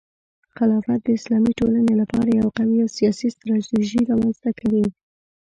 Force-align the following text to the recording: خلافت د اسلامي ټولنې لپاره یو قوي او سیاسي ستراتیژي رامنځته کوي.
خلافت 0.55 0.99
د 1.03 1.07
اسلامي 1.17 1.51
ټولنې 1.59 1.93
لپاره 2.01 2.27
یو 2.41 2.47
قوي 2.57 2.77
او 2.83 2.89
سیاسي 2.97 3.27
ستراتیژي 3.35 4.01
رامنځته 4.09 4.49
کوي. 4.59 4.85